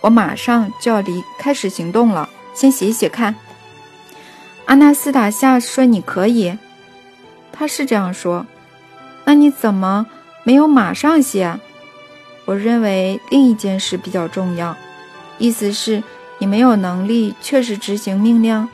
[0.00, 3.36] 我马上就要离开始行动了，先写一写看。
[4.64, 6.58] 阿纳斯塔夏说：“你可以。”
[7.52, 8.46] 他是这样说。
[9.24, 10.06] 那你怎么
[10.50, 11.60] 没有马上写？
[12.44, 14.76] 我认为另一件事比较重要。
[15.38, 16.02] 意思是，
[16.40, 18.68] 你没有能力确实执行命令。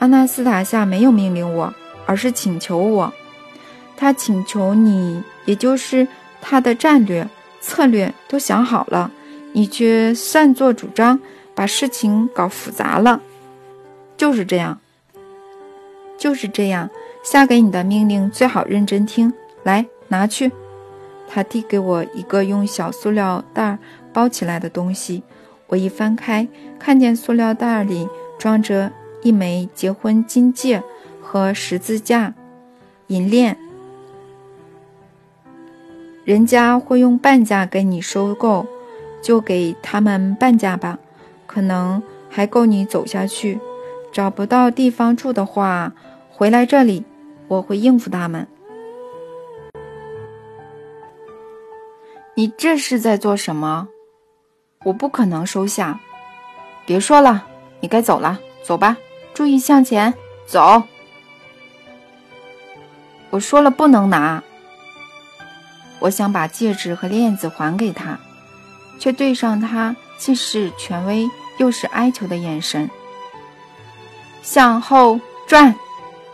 [0.00, 1.72] 阿纳斯塔夏没有命令我，
[2.04, 3.10] 而是请求我。
[3.96, 6.06] 他请求你，也就是
[6.42, 7.26] 他的战略
[7.58, 9.10] 策略都想好了，
[9.54, 11.18] 你却擅作主张，
[11.54, 13.18] 把事情搞复杂了。
[14.18, 14.78] 就是这样，
[16.18, 16.90] 就是这样。
[17.24, 20.52] 下给你的命令最好认真听，来拿去。
[21.28, 23.78] 他递给我一个用小塑料袋
[24.12, 25.22] 包起来的东西，
[25.68, 28.90] 我一翻开，看见塑料袋里装着。
[29.20, 30.80] 一枚结婚金戒
[31.20, 32.34] 和十字架
[33.08, 33.58] 银链，
[36.24, 38.64] 人家会用半价给你收购，
[39.20, 41.00] 就给他们半价吧，
[41.48, 43.58] 可能还够你走下去。
[44.12, 45.92] 找不到地方住的话，
[46.30, 47.04] 回来这里，
[47.48, 48.46] 我会应付他们。
[52.38, 53.88] 你这是在做什么？
[54.84, 55.98] 我不可能收下。
[56.86, 57.44] 别说了，
[57.80, 58.96] 你该走了，走吧。
[59.34, 60.14] 注意向前
[60.46, 60.84] 走！
[63.30, 64.40] 我说了不能拿。
[65.98, 68.16] 我想把戒指和链子还给他，
[69.00, 72.88] 却对上他既是权威又是哀求的眼神。
[74.42, 75.74] 向后转，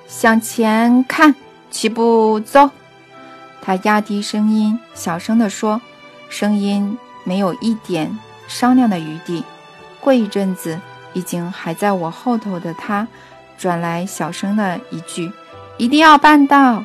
[0.07, 1.35] 向前看，
[1.71, 2.69] 齐步走。
[3.63, 5.81] 他压低声音，小声地说，
[6.37, 8.19] 声音没有一点
[8.49, 9.45] 商量的余地。
[10.01, 10.81] 过一阵子。
[11.17, 13.07] 已经还在我后头的他，
[13.57, 15.33] 转来小声的一句
[15.79, 16.85] ：“一定要办到。”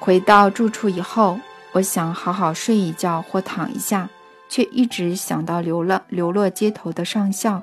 [0.00, 1.38] 回到住处以后，
[1.70, 4.08] 我想好好睡一觉或躺一下，
[4.48, 7.62] 却一直想到流了流落街头的上校。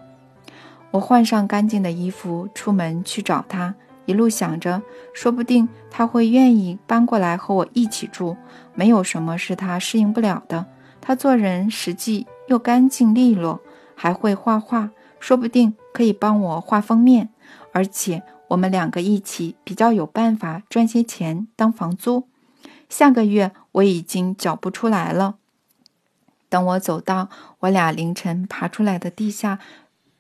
[0.91, 3.75] 我换上干净的衣服，出门去找他，
[4.05, 4.81] 一路想着，
[5.13, 8.37] 说不定他会愿意搬过来和我一起住，
[8.73, 10.65] 没有什么是他适应不了的。
[11.01, 13.61] 他做人实际又干净利落。
[13.97, 14.91] 还会画画，
[15.21, 17.29] 说不定可以帮我画封面，
[17.71, 22.27] 而且我们两个一起比较有办法赚些钱当房租。
[22.89, 25.37] 下个月我已经缴不出来了。
[26.49, 29.59] 等我走到我俩凌晨爬出来的地下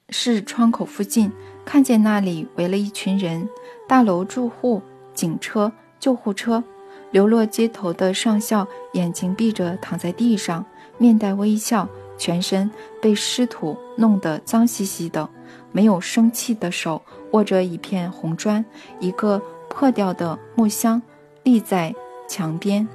[0.07, 1.33] 室窗口附近，
[1.65, 3.49] 看见那里围了一群人：
[3.87, 4.81] 大楼住户、
[5.13, 6.63] 警车、救护车。
[7.11, 10.65] 流落街头的上校眼睛闭着躺在地上，
[10.97, 11.87] 面带微笑。
[12.17, 15.29] 全身被湿土弄得脏兮兮的，
[15.73, 17.01] 没有生气的手
[17.31, 18.63] 握着一片红砖，
[19.01, 21.01] 一个破掉的木箱
[21.43, 21.93] 立在
[22.27, 22.87] 墙边。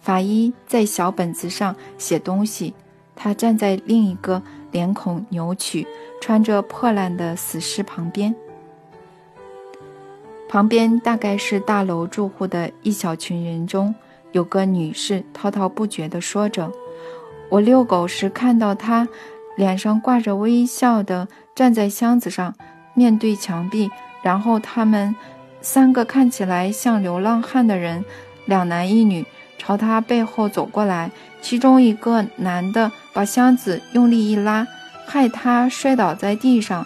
[0.00, 2.74] 法医在小本子上写东西，
[3.16, 5.86] 他站在另一个脸孔扭曲、
[6.20, 8.34] 穿着破烂的死尸旁边。
[10.48, 13.94] 旁边大概是大楼住户的一小群人中，
[14.32, 16.70] 有个女士滔滔不绝地说着。
[17.48, 19.06] 我遛狗时看到他，
[19.56, 22.54] 脸上挂着微笑的站在箱子上，
[22.94, 23.90] 面对墙壁。
[24.22, 25.14] 然后他们
[25.60, 28.04] 三个看起来像流浪汉的人，
[28.44, 29.26] 两男一女，
[29.62, 31.10] 朝他背后走过来。
[31.40, 34.66] 其中一个男的把箱子用力一拉，
[35.06, 36.84] 害他摔倒在地上。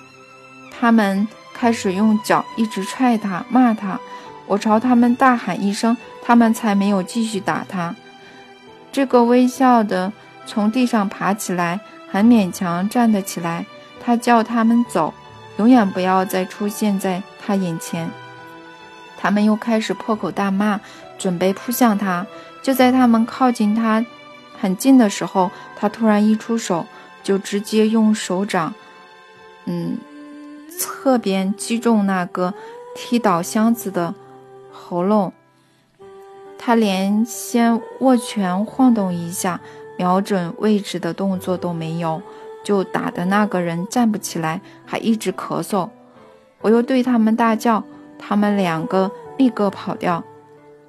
[0.70, 3.98] 他们开始用脚一直踹他，骂他。
[4.46, 7.94] 我朝他们大喊一声，他们才没有继续打他。
[8.92, 10.12] 这个微笑的。
[10.48, 13.66] 从地上爬起来，很勉强站得起来。
[14.00, 15.12] 他叫他们走，
[15.56, 18.08] 永远不要再出现在他眼前。
[19.18, 20.78] 他们又开始破口大骂，
[21.18, 22.24] 准备扑向他。
[22.66, 24.04] 就在他们靠近他
[24.60, 26.84] 很近的时候，他突然一出手，
[27.22, 28.74] 就直接用手掌，
[29.66, 29.96] 嗯，
[30.68, 32.52] 侧边击中那个
[32.92, 34.12] 踢倒箱子的
[34.72, 35.32] 喉咙。
[36.58, 39.60] 他连先握拳晃动一下、
[39.96, 42.20] 瞄准位置的动作都没有，
[42.64, 45.88] 就打的那个人站不起来，还一直咳嗽。
[46.62, 47.84] 我又对他们大叫，
[48.18, 50.24] 他们两个立刻跑掉。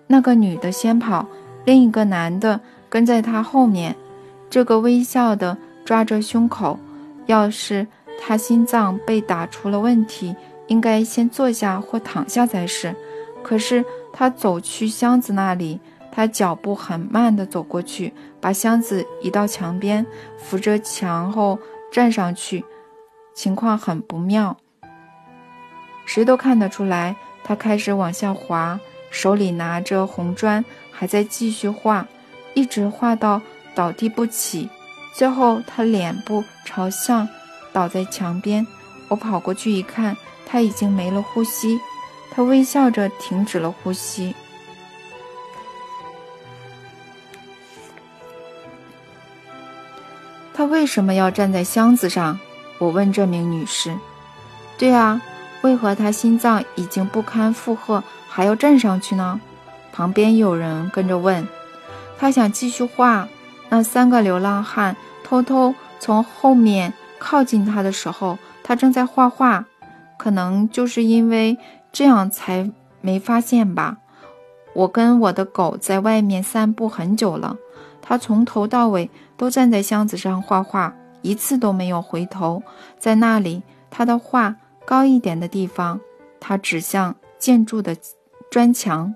[0.07, 1.27] 那个女的先跑，
[1.67, 3.93] 另一个男的跟在他后面。
[4.49, 6.79] 这个微笑的抓着胸口，
[7.25, 7.85] 要是
[8.17, 10.33] 他心脏被打出了问题，
[10.67, 12.95] 应该先坐下或躺下才是。
[13.43, 13.83] 可是。
[14.19, 15.79] 他走去箱子那里，
[16.11, 20.03] 他脚步很慢地走过去，把箱子移到墙边，
[20.39, 21.59] 扶着墙后
[21.91, 22.65] 站上去，
[23.35, 24.57] 情况很不妙。
[26.07, 28.79] 谁都看得出来，他开始往下滑，
[29.11, 30.65] 手里拿着红砖，
[30.99, 32.07] 还在继续画，
[32.55, 33.39] 一直画到
[33.75, 34.67] 倒地不起。
[35.13, 37.29] 最后，他脸部朝向，
[37.71, 38.65] 倒在墙边。
[39.07, 41.79] 我跑过去一看，他已经没了呼吸。
[42.31, 44.33] 他微笑着停止了呼吸。
[50.51, 52.39] 他为什么要站在箱子上？
[52.79, 53.95] 我问这名女士。
[54.79, 55.21] 对啊，
[55.61, 59.39] 为何他心脏已经不堪负荷，还要站上去呢？
[59.97, 61.47] 旁边有人跟着问。
[62.19, 63.27] 他想继续画。
[63.69, 69.65] 那三个流浪汉偷偷从后面靠近他的时候，他正在画画。
[70.19, 71.57] 可能就是因为。
[71.91, 72.69] 这样才
[73.01, 73.97] 没发现吧？
[74.73, 77.57] 我跟我的狗在外面散步很久了，
[78.03, 82.61] 它从头到尾都站在箱子上画画，一次都没有回头。
[82.99, 85.99] 在那里，它的画高一点的地方，
[86.39, 87.97] 它指向建筑的
[88.51, 89.15] 砖墙。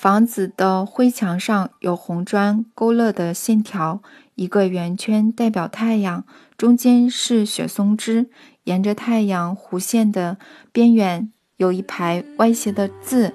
[0.00, 4.00] 房子的灰墙上有红砖勾勒的线条，
[4.34, 6.24] 一个圆圈代表太阳，
[6.56, 8.30] 中间是雪松枝。
[8.64, 10.38] 沿着太阳弧线的
[10.72, 13.34] 边缘有一排歪斜的字。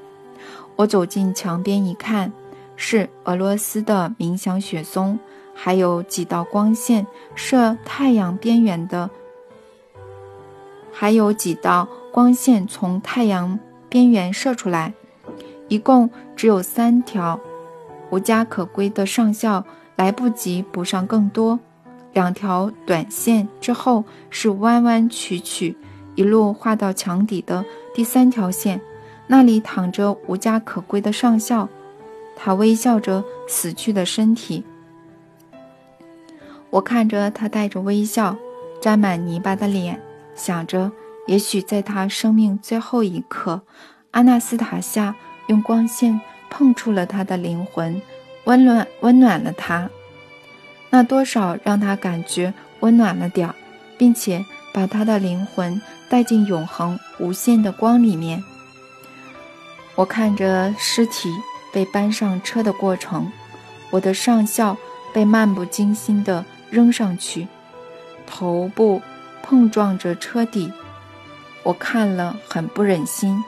[0.77, 2.33] 我走进墙边一看，
[2.75, 5.19] 是俄罗斯的冥想雪松，
[5.53, 9.11] 还有几道光线射太阳边缘的，
[10.91, 14.95] 还有几道光线从太阳边缘射出来，
[15.67, 17.39] 一共只有三条，
[18.09, 19.63] 无家可归的上校
[19.95, 21.59] 来不及补上更多。
[22.13, 25.75] 两条短线之后是弯弯曲曲，
[26.15, 28.79] 一路画到墙底的第三条线，
[29.27, 31.67] 那里躺着无家可归的上校，
[32.35, 34.63] 他微笑着死去的身体。
[36.69, 38.37] 我看着他带着微笑、
[38.79, 40.01] 沾满泥巴的脸，
[40.35, 40.91] 想着，
[41.27, 43.61] 也许在他生命最后一刻，
[44.11, 45.15] 阿纳斯塔夏
[45.47, 48.01] 用光线碰触了他的灵魂，
[48.45, 49.89] 温暖温暖了他。
[50.89, 53.55] 那多少让他感觉温暖了点儿，
[53.97, 58.43] 并且把他的灵魂带进永恒无限的光里面。
[59.95, 61.29] 我看着尸体
[61.73, 63.31] 被搬上车的过程，
[63.91, 64.77] 我的上校
[65.13, 67.47] 被漫不经心地扔上去，
[68.25, 69.01] 头部
[69.41, 70.71] 碰撞着车底。
[71.63, 73.43] 我看了很不忍心，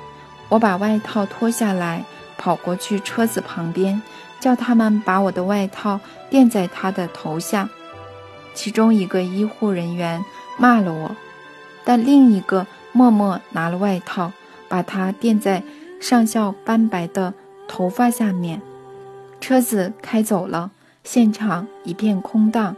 [0.49, 2.03] 我把外套脱下来，
[2.38, 4.01] 跑过去车子旁边。
[4.39, 7.67] 叫他们把我的外套垫在他的头下，
[8.53, 10.23] 其中一个医护人员
[10.60, 11.15] 骂了我，
[11.83, 14.31] 但另一个默默拿了外套，
[14.69, 15.63] 把它垫在
[15.99, 17.33] 上校斑白的
[17.67, 18.62] 头发下面。
[19.41, 20.69] 车子开走了，
[21.03, 22.75] 现场一片空荡，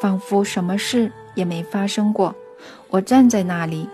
[0.00, 2.32] 仿佛什么事也没发生过。
[2.90, 3.88] 我站在那里，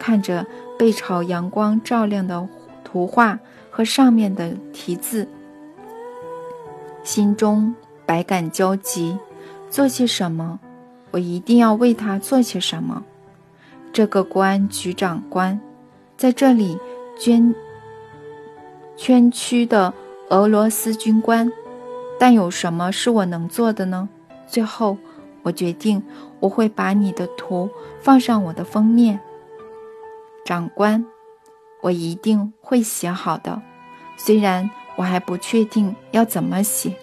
[0.00, 0.46] 看着
[0.78, 2.48] 被朝阳光照亮的
[2.94, 3.36] 图画
[3.72, 5.26] 和上面的题字。
[7.02, 7.74] 心中
[8.06, 9.18] 百感交集，
[9.68, 10.60] 做些什么？
[11.10, 13.02] 我一定要为他做些什么。
[13.92, 15.60] 这个公安局长官
[16.16, 16.78] 在这里
[17.18, 17.52] 捐
[18.96, 19.92] 圈区的
[20.28, 21.50] 俄罗斯军官，
[22.16, 24.08] 但有什么是我能做的呢？
[24.46, 24.96] 最后，
[25.42, 26.00] 我决定
[26.38, 27.68] 我会把你的图
[28.00, 29.18] 放上我的封面。
[30.44, 31.04] 长官，
[31.84, 33.60] 我一定会写好的，
[34.16, 34.70] 虽然。
[34.96, 36.94] 我还不确定要怎么写，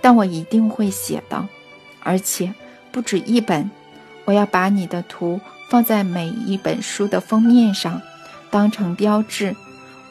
[0.00, 1.46] 但我一定会写的，
[2.02, 2.50] 而且
[2.90, 3.70] 不止一本。
[4.24, 8.00] 我要把你的图放在每一本书的封面上，
[8.50, 9.54] 当成标志。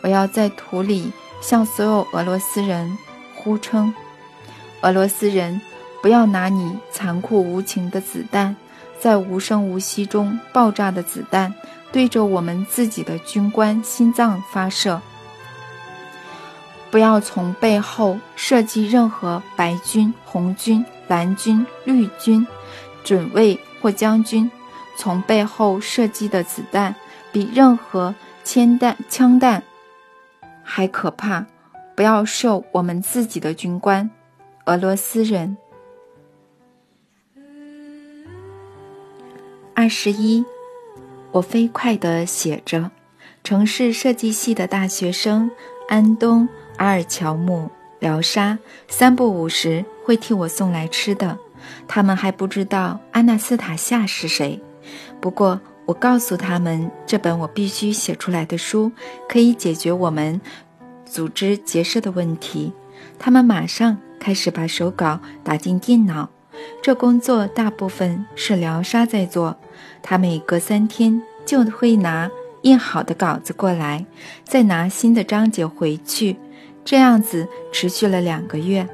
[0.03, 1.11] 我要在图里
[1.41, 2.95] 向所有俄罗斯人
[3.33, 3.91] 呼称：
[4.81, 5.59] 俄罗斯人，
[6.03, 8.55] 不要拿你残酷无情的子弹，
[8.99, 11.51] 在无声无息中爆炸的子弹，
[11.95, 15.01] 对着我们自己的军官心脏发射。
[16.91, 22.45] 不要从背后射击任何白军、红军、蓝军、绿军，
[23.05, 24.51] 准尉或将军
[24.97, 26.93] 从背后射击的子弹，
[27.31, 29.63] 比任何铅弹、枪弹
[30.63, 31.45] 还可怕。
[31.95, 34.11] 不要射我们自己的军官，
[34.65, 35.55] 俄罗斯人。
[39.73, 40.43] 二十一，
[41.35, 42.91] 我飞快地写着。
[43.43, 45.51] 城市设计系的大学生
[45.89, 47.69] 安东·阿尔乔姆、
[47.99, 48.57] 廖沙
[48.87, 51.37] 三不五时会替我送来吃的。
[51.89, 54.61] 他们还不知道安娜斯塔夏是谁，
[55.19, 58.89] 不过我告诉他们，这本我必须写出来的书
[59.27, 60.39] 可以解决我们
[61.03, 62.71] 组织结社的问题。
[63.19, 66.29] 他们马上开始把手稿打进电脑，
[66.81, 69.57] 这工作大部分是廖沙在做。
[70.07, 72.29] 他每隔三天就会拿
[72.61, 74.05] 印好的稿子过来，
[74.43, 76.37] 再拿新的章节回去，
[76.85, 78.87] 这样子持续了两个月。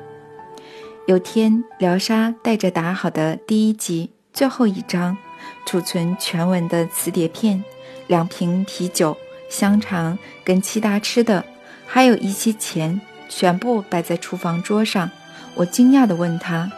[1.08, 5.18] 有天，辽沙带着打好的第一集最后一章，
[5.66, 7.62] 储存全文的磁碟片、
[8.08, 9.18] 两瓶啤酒、
[9.50, 11.44] 香肠跟其他吃的，
[11.86, 15.12] 还有一些钱，全部摆在厨房桌上。
[15.56, 16.72] 我惊讶地问他：“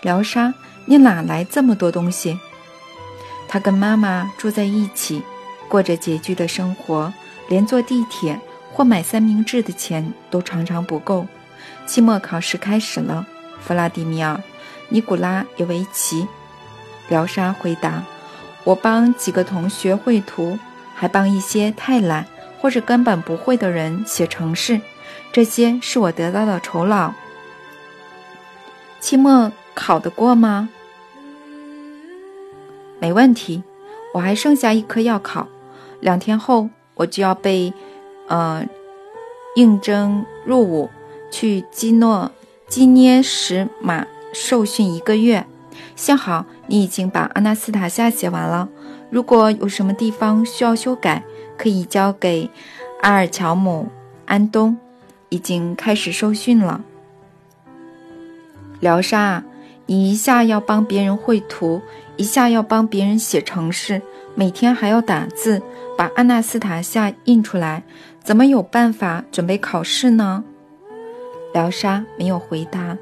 [0.00, 0.54] 辽沙，
[0.86, 2.38] 你哪来这么多东西？”
[3.54, 5.22] 他跟妈妈住在一起，
[5.68, 7.14] 过着拮据的生活，
[7.46, 8.40] 连坐地铁
[8.72, 11.28] 或买三明治的钱都常常不够。
[11.86, 13.24] 期末考试开始了。
[13.60, 14.34] 弗拉迪米尔·
[14.88, 16.26] 尼古拉耶维奇，
[17.06, 18.02] 廖沙回答
[18.64, 20.58] ：“我帮几个同学绘图，
[20.96, 22.26] 还帮一些太懒
[22.60, 24.80] 或者根本不会的人写程式。
[25.32, 27.12] 这些是我得到的酬劳。
[28.98, 30.68] 期末考得过吗？
[33.04, 33.62] 没问题。
[34.14, 35.46] 我还剩下一科要考，
[36.00, 37.70] 两天后我就要被，
[38.28, 38.64] 呃，
[39.56, 40.88] 应征入伍，
[41.30, 42.30] 去基诺。”
[42.66, 45.46] 基涅什马受训一个月，
[45.94, 48.70] 幸好你已经把阿纳斯塔夏写完了。
[49.10, 51.22] 如果有什么地方需要修改，
[51.58, 52.48] 可以交给
[53.02, 53.88] 阿尔乔姆、
[54.24, 54.78] 安东。
[55.28, 56.80] 已经开始受训了。
[58.80, 59.44] 廖沙，
[59.86, 61.82] 你一下要帮别人绘图，
[62.16, 64.00] 一下要帮别人写程式，
[64.34, 65.62] 每天还要打字，
[65.96, 67.82] 把阿纳斯塔夏印出来，
[68.22, 70.42] 怎么有办法准备考试呢？
[71.52, 72.96] 廖沙没有回答，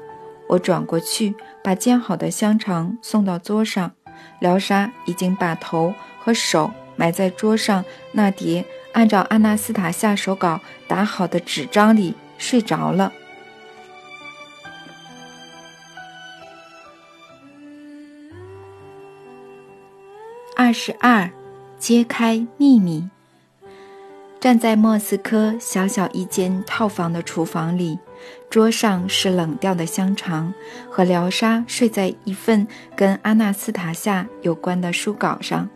[0.47, 3.91] 我转过去把煎好的香肠送到桌上。
[4.39, 8.63] 廖沙已经把头和手埋在桌上那叠
[8.93, 13.11] 按照阿纳斯塔夏手稿打好的纸张里睡着了。
[20.55, 21.31] 二十二，
[21.79, 23.09] 揭开秘密。
[24.39, 27.97] 站在莫斯科小小一间套房的厨房里。
[28.49, 30.53] 桌上是冷掉的香肠，
[30.89, 35.67] 和疗沙睡在一份跟阿纳斯塔夏有关的书稿上。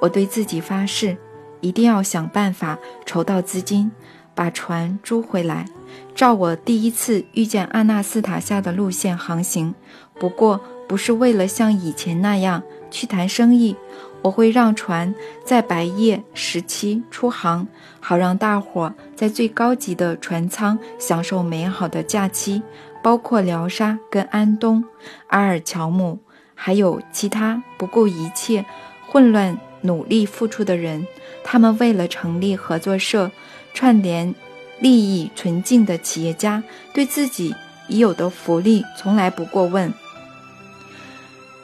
[0.00, 1.16] 我对自己发誓，
[1.60, 3.90] 一定要想办法筹到资金，
[4.34, 5.66] 把船租回来，
[6.14, 9.74] 照我第一次遇见阿纳斯塔夏的路线航行。
[10.18, 13.76] 不过，不是为了像以前那样去谈生意。
[14.22, 15.14] 我会让船
[15.44, 17.66] 在白夜时期出航，
[18.00, 22.62] 好让大伙在最高级的船舱享受美好的假期，
[23.02, 24.84] 包括疗沙跟安东、
[25.28, 26.18] 阿尔乔姆，
[26.54, 28.66] 还有其他不顾一切、
[29.08, 31.06] 混乱努力付出的人。
[31.42, 33.30] 他们为了成立合作社，
[33.72, 34.34] 串联
[34.80, 36.62] 利益纯净的企业家，
[36.92, 37.54] 对自己
[37.88, 39.90] 已有的福利从来不过问。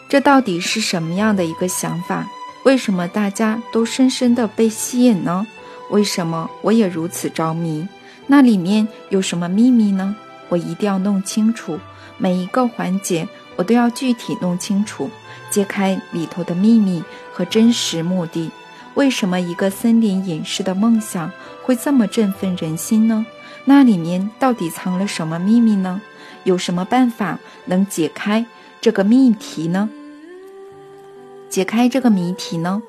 [0.08, 2.26] 这到底是什么样的一个想法？
[2.64, 5.46] 为什么大家都深深的被吸引呢？
[5.90, 7.86] 为什么我也如此着迷？
[8.26, 10.16] 那里面有什么秘密呢？
[10.48, 11.78] 我一定要弄清楚
[12.18, 15.10] 每一个环节，我都要具体弄清楚，
[15.50, 17.02] 揭开里头的秘密
[17.32, 18.50] 和真实目的。
[18.94, 21.30] 为什么一个森林隐士的梦想
[21.62, 23.26] 会这么振奋人心呢？
[23.64, 26.00] 那里面到底藏了什么秘密呢？
[26.44, 28.46] 有什么办法能解开
[28.86, 29.90] 这个谜题呢？
[31.48, 32.80] 解开这个谜题呢？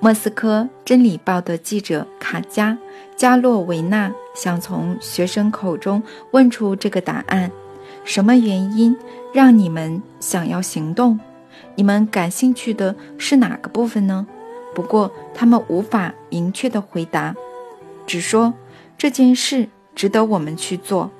[0.00, 2.76] 莫斯科《真理报》的记者卡加
[3.14, 6.02] 加洛维纳想从学生口中
[6.32, 7.52] 问出这个答案：
[8.04, 8.96] 什么原因
[9.32, 11.20] 让你们想要行动？
[11.76, 14.26] 你们感兴趣的是哪个部分呢？
[14.74, 17.36] 不过他们无法明确的回答，
[18.08, 18.52] 只说
[18.98, 21.12] 这件事值得我们去做。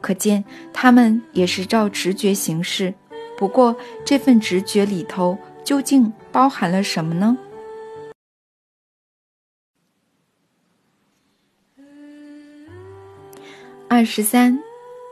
[0.00, 2.92] 可见他们也是照直觉行事。
[3.36, 5.38] 不过这份直觉里头。
[5.66, 7.36] 究竟包含了什么呢？
[13.88, 14.60] 二十三，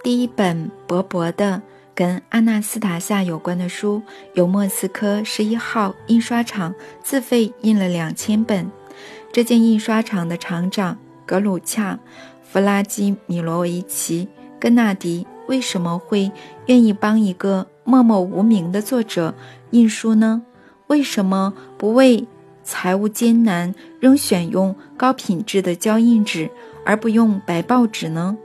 [0.05, 1.61] 第一本薄薄的
[1.93, 4.01] 跟阿纳斯塔夏有关的书，
[4.35, 6.72] 由莫斯科十一号印刷厂
[7.03, 8.70] 自费印了两千本。
[9.33, 10.97] 这间印刷厂的厂长
[11.27, 11.95] 格鲁恰·
[12.45, 14.27] 弗拉基米罗维奇·
[14.61, 16.31] 根纳迪为什么会
[16.66, 19.35] 愿意帮一个默默无名的作者
[19.70, 20.43] 印书呢？
[20.87, 22.26] 为什么不为
[22.62, 26.51] 财务艰难仍选用高品质的胶印纸，
[26.85, 28.37] 而不用白报纸呢？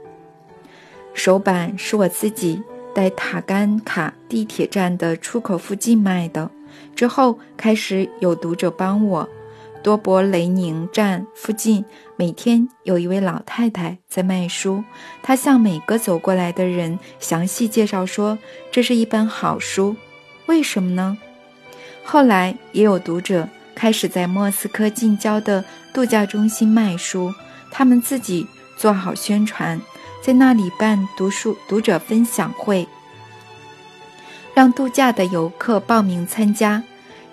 [1.14, 2.62] 首版是我自己
[2.94, 6.50] 在塔甘卡地铁站的出口附近卖的，
[6.94, 9.28] 之后开始有读者帮我。
[9.82, 11.84] 多博雷宁站附近
[12.16, 14.84] 每天有一位老太太在卖书，
[15.22, 18.38] 她向每个走过来的人详细介绍说
[18.70, 19.96] ：“这是一本好书。”
[20.46, 21.16] 为什么呢？
[22.04, 25.64] 后来也有读者开始在莫斯科近郊的
[25.94, 27.32] 度假中心卖书，
[27.70, 29.80] 他们自己做好宣传。
[30.20, 32.86] 在那里办读书读者分享会，
[34.52, 36.82] 让度假的游客报名参加，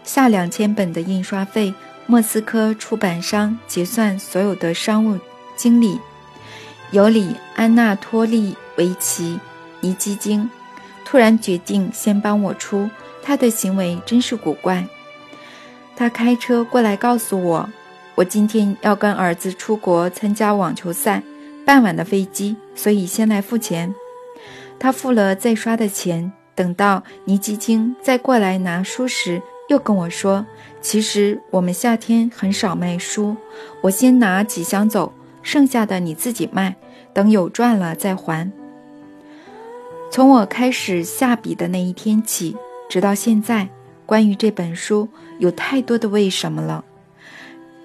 [0.06, 1.74] 下两千本的印刷费，
[2.08, 5.20] 莫斯科出版商结算所有的商务
[5.56, 6.00] 经理
[6.92, 9.38] 尤里安娜托利维奇
[9.82, 10.50] 尼基金
[11.04, 12.90] 突然决定先帮我出，
[13.22, 14.86] 他的行为真是古怪。
[15.96, 17.70] 他开车过来告诉我，
[18.16, 21.22] 我今天要跟儿子出国参加网球赛。
[21.66, 23.94] 傍晚的飞机，所以先来付钱。
[24.80, 26.32] 他付了再刷的钱。
[26.56, 30.46] 等到尼基金再过来拿书时，又跟我说
[30.82, 33.36] ：“其实我们夏天很少卖书，
[33.82, 36.76] 我先拿几箱走，剩下的你自己卖，
[37.14, 38.52] 等有赚了再还。”
[40.10, 42.56] 从我开始下笔的那一天起，
[42.90, 43.68] 直到现在，
[44.06, 45.10] 关于这本书
[45.40, 46.84] 有太多的为什么了。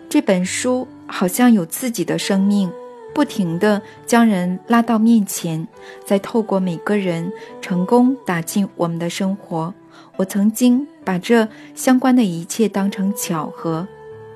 [0.08, 2.70] 这本书好像有自己的生命。
[3.14, 5.68] 不停地将人拉到面前，
[6.02, 7.30] 再透过每个人
[7.60, 9.74] 成功打进我们的生活。
[10.16, 13.86] 我曾经把这相关的一切当成巧合，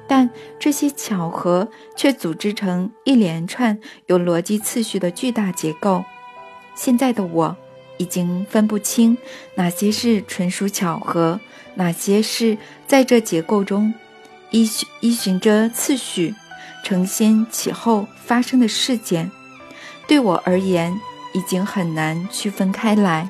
[0.06, 6.04] 但这些巧合却组织成一连串有逻辑次序的巨大结构。
[6.74, 7.56] 现在的我
[7.98, 9.16] 已经分不清
[9.54, 11.40] 哪些是纯属巧合，
[11.74, 13.94] 哪些是在这结构中
[14.50, 16.34] 依循依循着次序。
[16.84, 19.28] 承先启后发生的事件，
[20.06, 20.96] 对我而言
[21.34, 23.28] 已经很难区分开来。